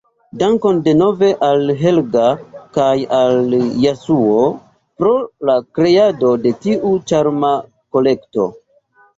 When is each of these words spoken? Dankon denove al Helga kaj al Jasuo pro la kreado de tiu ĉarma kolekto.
Dankon 0.41 0.77
denove 0.85 1.27
al 1.47 1.73
Helga 1.81 2.23
kaj 2.77 2.95
al 3.17 3.53
Jasuo 3.83 4.41
pro 5.03 5.13
la 5.51 5.59
kreado 5.81 6.35
de 6.47 6.55
tiu 6.65 6.93
ĉarma 7.13 7.53
kolekto. 7.97 8.51